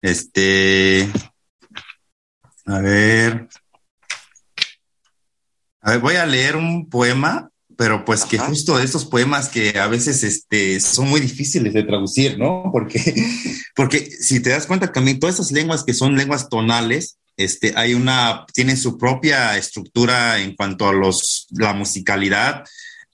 [0.02, 1.08] Este.
[2.66, 3.48] A ver.
[5.82, 9.88] A ver, voy a leer un poema pero pues que justo estos poemas que a
[9.88, 12.70] veces este, son muy difíciles de traducir, ¿no?
[12.72, 13.00] Porque,
[13.76, 17.94] porque si te das cuenta también todas esas lenguas que son lenguas tonales, este, hay
[17.94, 22.66] una, tienen su propia estructura en cuanto a los, la musicalidad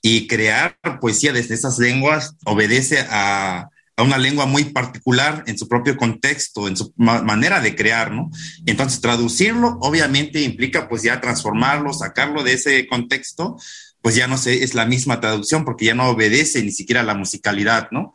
[0.01, 5.67] y crear poesía desde esas lenguas obedece a, a una lengua muy particular en su
[5.67, 8.31] propio contexto, en su manera de crear, ¿no?
[8.65, 13.57] Entonces, traducirlo obviamente implica pues ya transformarlo, sacarlo de ese contexto,
[14.01, 17.05] pues ya no sé, es la misma traducción porque ya no obedece ni siquiera a
[17.05, 18.13] la musicalidad, ¿no?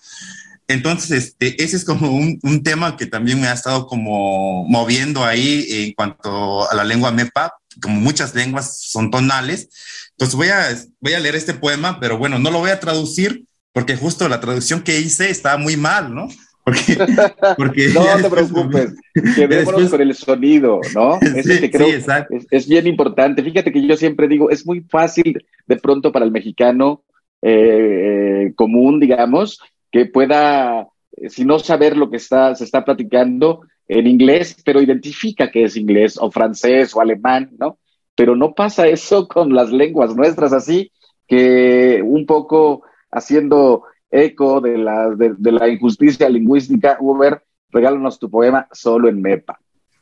[0.68, 5.24] Entonces, este, ese es como un, un, tema que también me ha estado como moviendo
[5.24, 9.70] ahí en cuanto a la lengua MEPA, como muchas lenguas son tonales.
[10.10, 10.66] Entonces voy a,
[11.00, 14.40] voy a leer este poema, pero bueno, no lo voy a traducir porque justo la
[14.40, 16.28] traducción que hice estaba muy mal, ¿no?
[16.64, 16.98] Porque,
[17.56, 18.94] porque no te preocupes,
[19.36, 21.18] quedémonos con el sonido, ¿no?
[21.44, 22.06] sí, que creo sí.
[22.30, 23.42] Es, es, bien importante.
[23.42, 27.04] Fíjate que yo siempre digo, es muy fácil de pronto para el mexicano
[27.40, 29.60] eh, común, digamos,
[29.90, 30.88] que pueda,
[31.28, 35.76] si no saber lo que está, se está platicando en inglés, pero identifica que es
[35.76, 37.78] inglés o francés o alemán, ¿no?
[38.14, 40.92] Pero no pasa eso con las lenguas nuestras, así
[41.26, 48.66] que un poco haciendo eco de la, de, la injusticia lingüística, Uber, regálanos tu poema
[48.72, 49.58] solo en MEPA.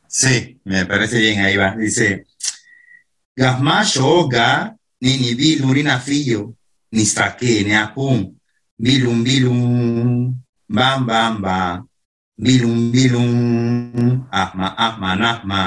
[0.07, 1.75] Sí, me parece bien, ahí va.
[1.75, 2.25] Dice,
[3.35, 6.53] Gasma shoga ni ni bilurina fillo,
[6.91, 8.36] ni saque ni apum,
[8.79, 9.59] bilum bilum,
[10.69, 11.87] bam bam bam,
[12.37, 15.61] bilum bilum, ahma ahma nahma,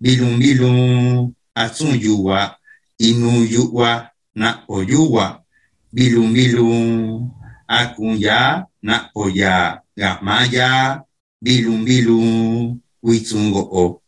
[0.00, 2.56] bilum bilum, atsun yuwa,
[2.98, 5.44] inu yuwa, na oyuwa,
[5.92, 7.30] bilum bilum
[7.66, 11.02] akunya na oya gamaya
[11.42, 13.10] bilum bilum o
[13.50, 13.62] go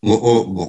[0.04, 0.66] o go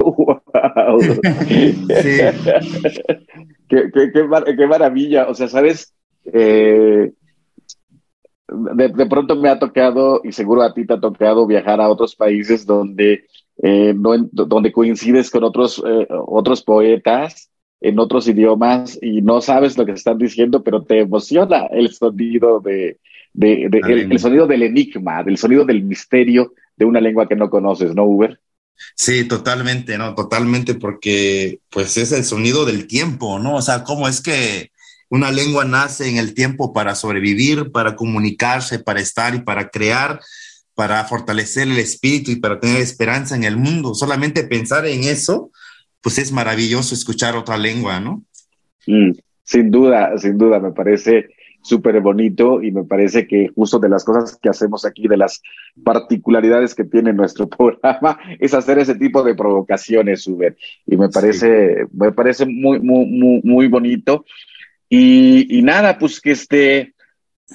[0.00, 0.98] wow.
[2.02, 2.14] sí.
[3.68, 5.28] qué, qué, qué, mar qué, maravilla.
[5.28, 5.92] O sea sabes
[6.32, 7.12] eh,
[8.48, 11.88] de, de, pronto me ha tocado y seguro a ti te ha tocado viajar a
[11.88, 13.26] otros países donde
[13.62, 17.50] eh, no, donde coincides con otros eh, otros poetas
[17.80, 22.60] en otros idiomas y no sabes lo que están diciendo, pero te emociona el sonido
[22.60, 22.98] de,
[23.32, 27.36] de, de el, el, sonido del enigma, del sonido del misterio de una lengua que
[27.36, 28.40] no conoces, ¿no, Uber?
[28.94, 30.14] Sí, totalmente, ¿no?
[30.14, 33.56] Totalmente, porque pues es el sonido del tiempo, ¿no?
[33.56, 34.70] O sea, cómo es que
[35.14, 40.18] una lengua nace en el tiempo para sobrevivir, para comunicarse, para estar y para crear,
[40.74, 43.94] para fortalecer el espíritu y para tener esperanza en el mundo.
[43.94, 45.52] Solamente pensar en eso,
[46.00, 48.24] pues es maravilloso escuchar otra lengua, ¿no?
[48.88, 49.12] Mm,
[49.44, 51.28] sin duda, sin duda, me parece
[51.62, 55.40] súper bonito y me parece que justo de las cosas que hacemos aquí, de las
[55.84, 60.56] particularidades que tiene nuestro programa, es hacer ese tipo de provocaciones, Uber.
[60.86, 61.90] Y me parece, sí.
[61.92, 64.24] me parece muy, muy, muy, muy bonito.
[64.96, 66.94] Y, nada, pues que este,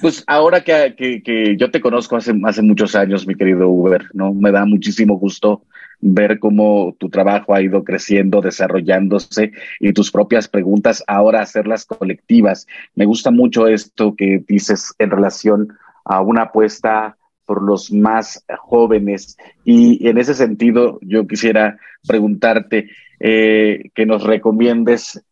[0.02, 4.04] pues ahora que, que, que, yo te conozco hace, hace muchos años, mi querido Uber,
[4.12, 4.34] ¿no?
[4.34, 5.62] Me da muchísimo gusto
[6.02, 12.66] ver cómo tu trabajo ha ido creciendo, desarrollándose y tus propias preguntas ahora hacerlas colectivas.
[12.94, 17.16] Me gusta mucho esto que dices en relación a una apuesta
[17.46, 25.24] por los más jóvenes y en ese sentido yo quisiera preguntarte eh, que nos recomiendes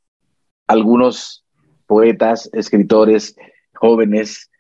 [0.67, 1.45] algunos
[1.89, 3.35] poetas, escritores
[3.73, 4.51] jóvenes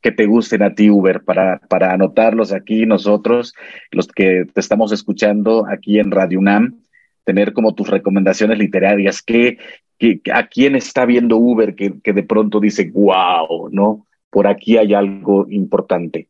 [0.00, 3.54] que te gusten a ti, Uber, para, para anotarlos aquí nosotros,
[3.90, 6.80] los que te estamos escuchando aquí en Radio UNAM,
[7.24, 9.58] tener como tus recomendaciones literarias, que,
[9.98, 14.06] que a quién está viendo Uber que, que de pronto dice, wow, ¿no?
[14.30, 16.28] Por aquí hay algo importante.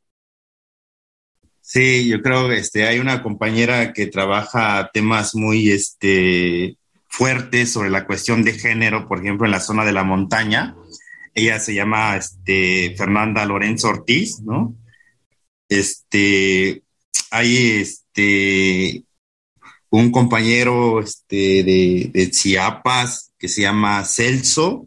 [1.60, 6.77] Sí, yo creo que este, hay una compañera que trabaja temas muy este,
[7.08, 10.76] fuertes sobre la cuestión de género, por ejemplo, en la zona de la montaña
[11.38, 14.74] ella se llama este, Fernanda Lorenzo Ortiz, ¿no?
[15.68, 16.82] Este,
[17.30, 19.04] hay este,
[19.90, 24.86] un compañero este, de, Chiapas que se llama Celso.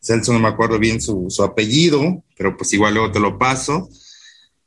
[0.00, 3.88] Celso no me acuerdo bien su, su, apellido, pero pues igual luego te lo paso.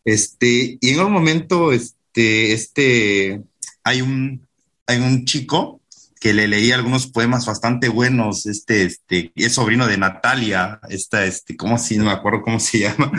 [0.03, 3.41] Este, y en un momento, este, este,
[3.83, 4.45] hay un,
[4.85, 5.79] hay un chico
[6.19, 11.55] que le leí algunos poemas bastante buenos, este, este, es sobrino de Natalia, esta, este,
[11.55, 13.11] ¿cómo si, no me acuerdo cómo se llama?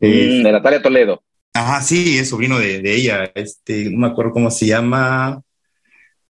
[0.00, 1.22] Mm, de Natalia Toledo.
[1.52, 5.40] Ajá, sí, es sobrino de, de, ella, este, no me acuerdo cómo se llama.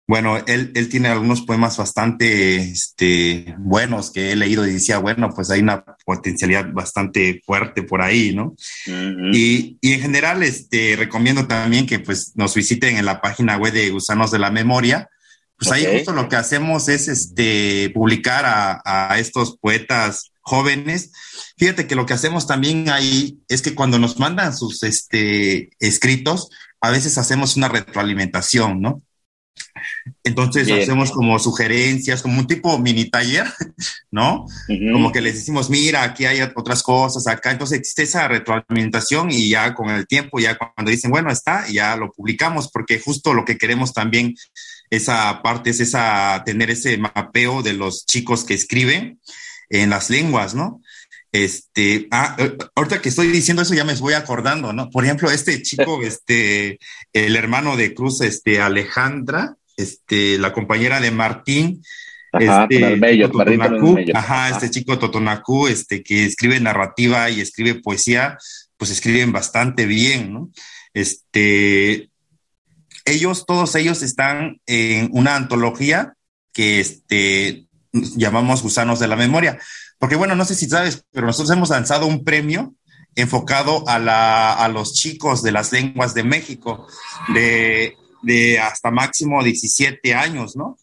[0.07, 5.31] Bueno, él, él tiene algunos poemas bastante, este, buenos que he leído y decía, bueno,
[5.35, 8.55] pues hay una potencialidad bastante fuerte por ahí, ¿no?
[8.87, 9.35] Uh -huh.
[9.35, 13.73] y, y en general, este, recomiendo también que pues nos visiten en la página web
[13.73, 15.09] de Gusanos de la Memoria,
[15.65, 21.13] pues ahí justo lo que hacemos es este publicar a, a estos poetas jóvenes.
[21.57, 26.51] Fíjate que lo que hacemos también ahí es que cuando nos mandan sus este, escritos,
[26.81, 29.03] a veces hacemos una retroalimentación, ¿no?
[30.23, 33.47] Entonces hacemos como sugerencias, como un tipo mini taller,
[34.11, 34.47] ¿no?
[34.93, 37.53] Como que les decimos, mira, aquí hay otras cosas, acá.
[37.53, 41.97] Entonces existe esa retroalimentación y ya con el tiempo, ya cuando dicen, bueno, está, ya
[41.97, 44.35] lo publicamos, porque justo lo que queremos también,
[44.91, 49.21] esa parte es esa, tener ese mapeo de los chicos que escriben
[49.71, 50.81] en las lenguas, ¿no?
[51.33, 54.89] Este, ah, eh, ahorita que estoy diciendo eso ya me voy acordando, ¿no?
[54.89, 56.79] Por ejemplo, este chico, este,
[57.13, 61.83] el hermano de Cruz, este, Alejandra, este, la compañera de Martín,
[62.39, 68.39] este, Totonacu, ajá, este chico Totonacú, este, que escribe narrativa y escribe poesía,
[68.77, 70.51] pues escriben bastante bien, ¿no?
[70.93, 72.11] Este,
[73.05, 76.15] ellos, todos ellos están en una antología
[76.53, 79.59] que, este, llamamos Gusanos de la Memoria.
[79.99, 82.75] Porque bueno, no sé si sabes, pero nosotros hemos lanzado un premio
[83.15, 86.87] enfocado a, la, a los chicos de las lenguas de México,
[87.33, 90.79] de, de hasta máximo 17 años, ¿no?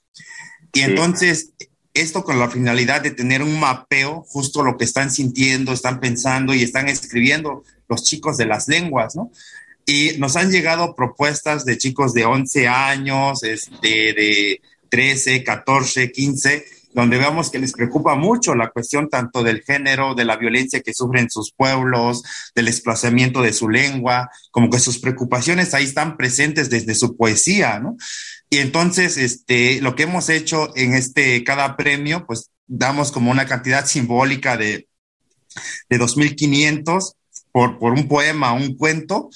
[0.73, 1.51] Y entonces,
[1.93, 6.53] esto con la finalidad de tener un mapeo, justo lo que están sintiendo, están pensando
[6.53, 9.31] y están escribiendo los chicos de las lenguas, ¿no?
[9.85, 16.65] Y nos han llegado propuestas de chicos de 11 años, este, de 13, 14, 15,
[16.93, 20.93] donde vemos que les preocupa mucho la cuestión tanto del género, de la violencia que
[20.93, 22.23] sufren sus pueblos,
[22.53, 27.79] del desplazamiento de su lengua, como que sus preocupaciones ahí están presentes desde su poesía,
[27.79, 27.95] ¿no?
[28.49, 33.45] Y entonces, este, lo que hemos hecho en este, cada premio, pues damos como una
[33.45, 34.89] cantidad simbólica de,
[35.89, 37.13] de 2.500
[37.53, 39.29] por, por un poema, un cuento,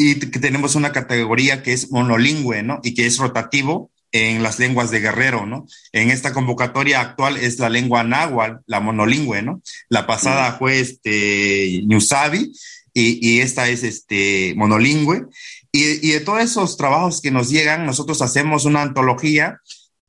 [0.00, 2.80] y que tenemos una categoría que es monolingüe, ¿no?
[2.82, 5.66] Y que es rotativo, en las lenguas de Guerrero, ¿no?
[5.92, 9.62] En esta convocatoria actual es la lengua náhuatl, la monolingüe, ¿no?
[9.88, 12.52] La pasada fue este Ñusabi
[12.92, 15.26] y, y, esta es este monolingüe.
[15.72, 19.60] Y, y, de todos esos trabajos que nos llegan, nosotros hacemos una antología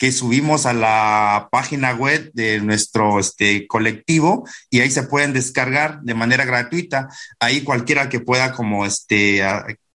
[0.02, 6.02] que subimos a la página web de nuestro este, colectivo y ahí se pueden descargar
[6.02, 7.08] de manera gratuita.
[7.40, 9.44] Ahí cualquiera que pueda como este,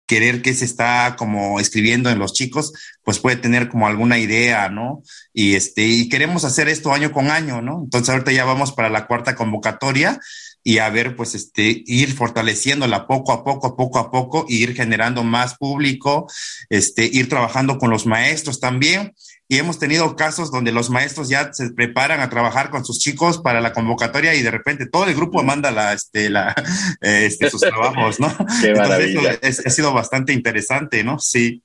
[0.06, 2.74] querer que se está como escribiendo en los chicos,
[3.04, 5.02] pues puede tener como alguna idea, ¿no?
[5.34, 7.82] Y este, y queremos hacer esto año con año, ¿no?
[7.84, 10.20] Entonces ahorita ya vamos para la cuarta convocatoria
[10.64, 14.74] y a ver, pues este, ir fortaleciéndola poco a poco, poco a poco, e ir
[14.74, 16.30] generando más público,
[16.70, 19.14] este, ir trabajando con los maestros también
[19.54, 23.38] y hemos tenido casos donde los maestros ya se preparan a trabajar con sus chicos
[23.38, 26.56] para la convocatoria y de repente todo el grupo manda la, este, la,
[27.02, 28.30] este, sus trabajos, ¿no?
[28.64, 29.34] Qué maravilla.
[29.34, 31.20] Entonces, ha sido bastante interesante, ¿no?
[31.20, 31.62] Sí.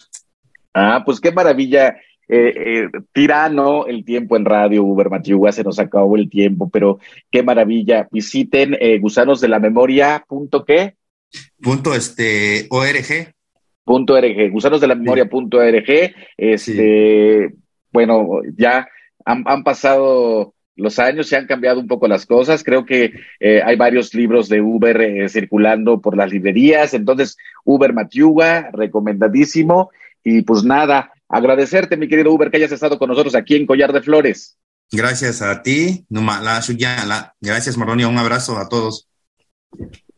[0.74, 1.97] Ah, pues qué maravilla.
[2.28, 6.99] Eh, eh, tirano el tiempo en radio, Uber Matiuga, se nos acabó el tiempo, pero
[7.30, 8.07] qué maravilla.
[8.12, 10.97] Visiten eh, gusanos de la memoria, punto qué?
[11.62, 13.32] Punto este, ORG.
[13.82, 14.95] Punto .org, gusanos de la
[17.93, 18.89] bueno, ya
[19.24, 22.64] han, pasado los años, se han cambiado un poco las cosas.
[22.64, 26.95] Creo que eh, hay varios libros de Uber eh, circulando por las librerías.
[26.95, 29.91] Entonces, Uber Matiuga, recomendadísimo.
[30.24, 33.93] Y pues nada, agradecerte, mi querido Uber, que hayas estado con nosotros aquí en Collar
[33.93, 34.59] de Flores.
[34.91, 36.07] Gracias a ti,
[37.41, 38.09] Gracias, Maronio.
[38.09, 39.09] Un abrazo a todos.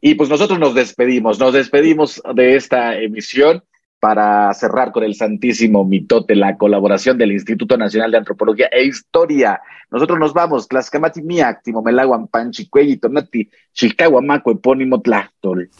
[0.01, 3.63] Y pues nosotros nos despedimos, nos despedimos de esta emisión
[4.01, 9.61] para cerrar con el Santísimo Mitote, la colaboración del Instituto Nacional de Antropología e Historia.
[9.91, 15.71] Nosotros nos vamos, Tlaxcamati Miak, Timomelaguan, Panchicuey, Tonati, Chilcahuamaco, Epónimo Tlachtol.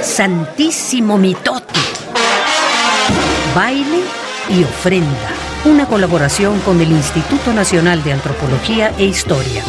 [0.00, 1.80] Santísimo Mitote.
[3.54, 4.02] Baile
[4.50, 5.30] y ofrenda.
[5.64, 9.64] Una colaboración con el Instituto Nacional de Antropología e Historia.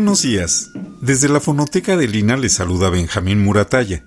[0.00, 0.70] Buenos días.
[1.02, 4.06] Desde la fonoteca de Lina les saluda Benjamín Murataya.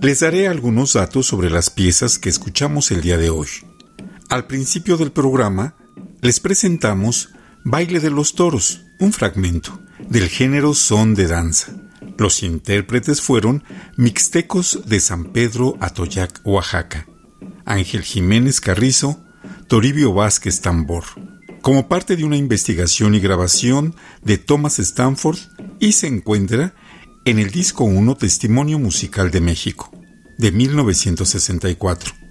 [0.00, 3.48] Les daré algunos datos sobre las piezas que escuchamos el día de hoy.
[4.30, 5.74] Al principio del programa,
[6.22, 7.28] les presentamos
[7.62, 11.74] Baile de los Toros, un fragmento, del género son de danza.
[12.16, 13.64] Los intérpretes fueron
[13.98, 17.06] Mixtecos de San Pedro Atoyac, Oaxaca,
[17.66, 19.22] Ángel Jiménez Carrizo,
[19.68, 21.04] Toribio Vázquez Tambor,
[21.64, 25.38] como parte de una investigación y grabación de Thomas Stanford
[25.80, 26.74] y se encuentra
[27.24, 29.90] en el disco 1 Testimonio Musical de México,
[30.36, 32.23] de 1964.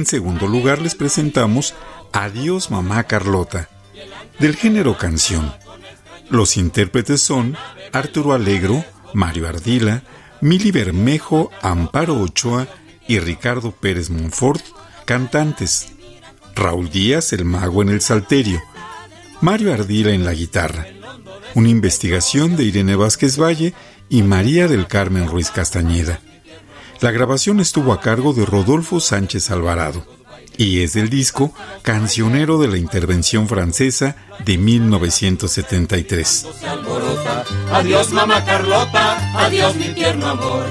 [0.00, 1.74] En segundo lugar les presentamos
[2.10, 3.68] Adiós Mamá Carlota,
[4.38, 5.54] del género canción.
[6.30, 7.54] Los intérpretes son
[7.92, 8.82] Arturo Alegro,
[9.12, 10.02] Mario Ardila,
[10.40, 12.66] Mili Bermejo, Amparo Ochoa
[13.06, 14.64] y Ricardo Pérez Monfort,
[15.04, 15.92] cantantes.
[16.56, 18.58] Raúl Díaz, el mago en el salterio.
[19.42, 20.86] Mario Ardila en la guitarra.
[21.54, 23.74] Una investigación de Irene Vázquez Valle
[24.08, 26.20] y María del Carmen Ruiz Castañeda.
[27.00, 30.04] La grabación estuvo a cargo de Rodolfo Sánchez Alvarado
[30.58, 36.46] y es del disco Cancionero de la Intervención Francesa de 1973.
[37.72, 40.66] Adiós mamá Carlota, adiós mi tierno amor.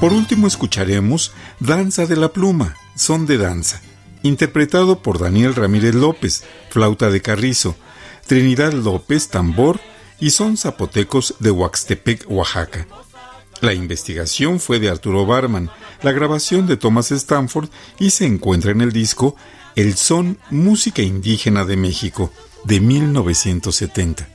[0.00, 3.80] Por último escucharemos Danza de la Pluma, Son de Danza,
[4.22, 7.74] interpretado por Daniel Ramírez López, flauta de carrizo,
[8.28, 9.80] Trinidad López, tambor
[10.20, 12.86] y son zapotecos de Huaxtepec, Oaxaca.
[13.60, 15.70] La investigación fue de Arturo Barman,
[16.02, 19.36] la grabación de Thomas Stanford y se encuentra en el disco
[19.74, 22.32] El Son Música Indígena de México
[22.64, 24.28] de 1970.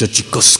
[0.00, 0.59] Xochicoscatl.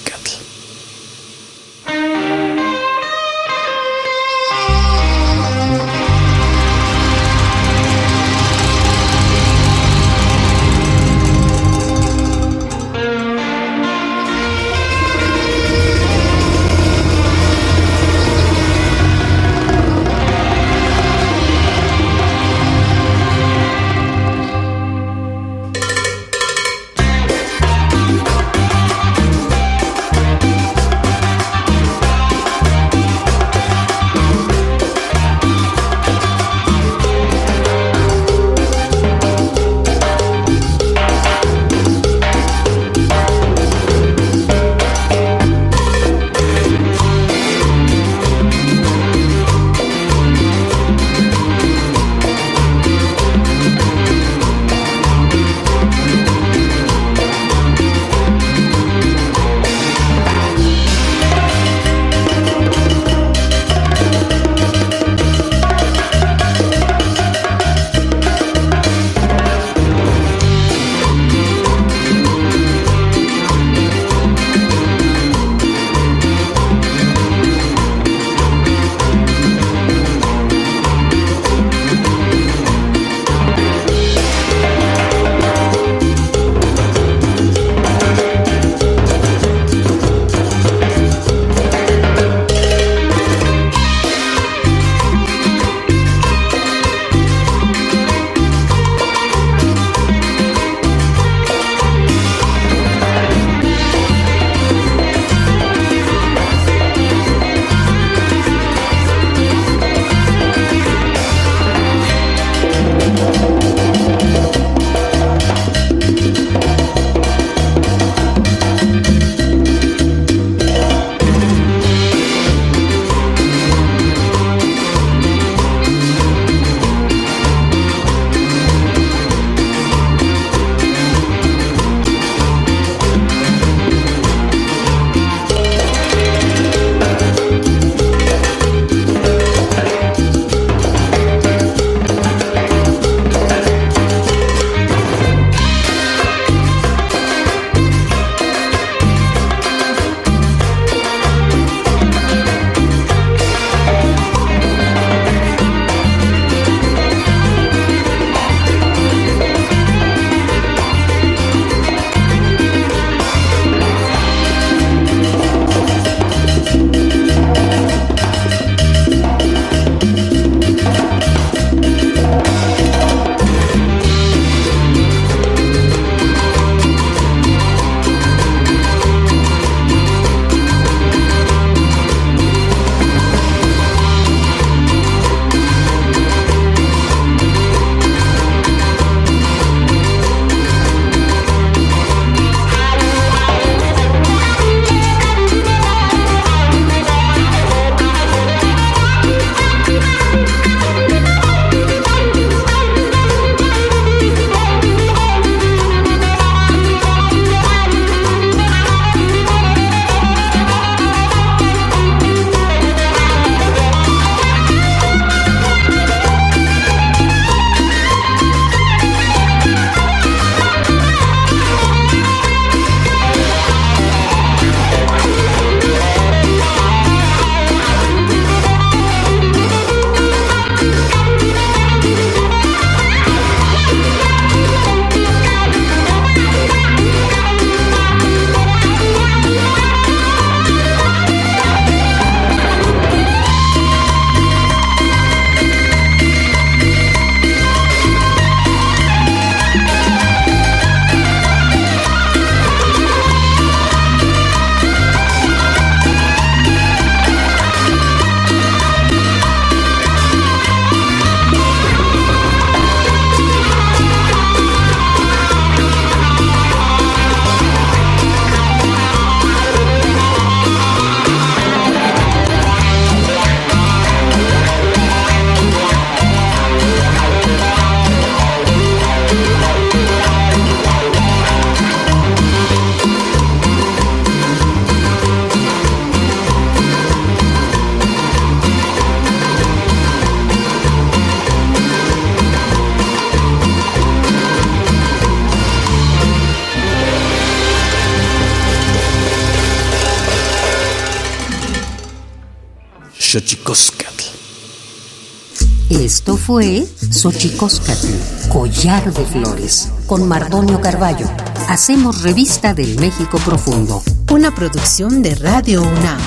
[306.51, 308.09] Fue Xochicóscatl,
[308.48, 311.30] Collar de Flores, con Mardonio Carballo.
[311.68, 314.03] Hacemos revista del México Profundo.
[314.32, 316.18] Una producción de Radio UNAM.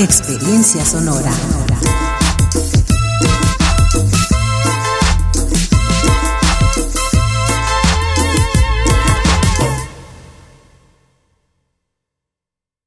[0.00, 1.30] Experiencia sonora.